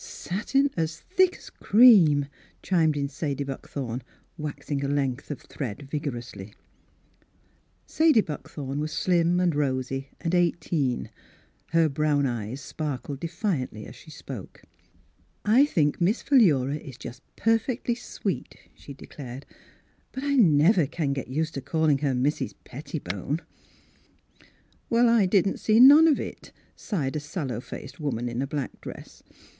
"Satin 0.31 0.71
as 0.75 0.99
thick 0.99 1.37
as 1.37 1.51
cream," 1.51 2.25
chimed 2.63 2.97
in 2.97 3.07
Sadie 3.07 3.43
Buckthorn, 3.43 4.01
waxing 4.35 4.83
a 4.83 4.87
length 4.87 5.29
of 5.29 5.41
thread 5.41 5.87
vigorously. 5.91 6.45
y 6.45 6.49
Miss 6.49 6.55
Fhilura's 6.55 7.99
Wedding 7.99 8.13
Gown 8.15 8.15
Sadie 8.15 8.21
Buckthorn 8.25 8.79
was 8.79 8.91
slim 8.91 9.39
and 9.39 9.53
rosy 9.53 10.09
and 10.19 10.33
eighteen; 10.33 11.11
her 11.67 11.87
brown 11.87 12.25
eyes 12.25 12.61
sparkled 12.61 13.19
de 13.19 13.27
fiantly 13.27 13.85
as 13.85 13.95
she 13.95 14.09
spoke." 14.09 14.63
I 15.59 15.67
think 15.67 16.01
Miss 16.01 16.23
Philura 16.23 16.77
is 16.77 16.97
just 16.97 17.21
perfectly 17.35 17.93
sweet!" 17.93 18.55
she 18.73 18.95
declared." 18.95 19.45
But 20.13 20.23
I 20.23 20.33
never 20.33 20.87
can 20.87 21.13
get 21.13 21.27
used 21.27 21.53
to 21.53 21.61
calling 21.61 21.99
her 21.99 22.13
Mrs. 22.15 22.55
Pettibone."" 22.63 23.41
Well, 24.89 25.07
I 25.07 25.27
didn't 25.27 25.59
see 25.59 25.79
none 25.79 26.07
of 26.07 26.19
it," 26.19 26.51
sighed 26.75 27.15
a 27.15 27.19
sallow 27.19 27.61
faced 27.61 27.99
woman 27.99 28.27
in 28.29 28.41
a 28.41 28.47
black 28.47 28.81
dress. 28.81 29.21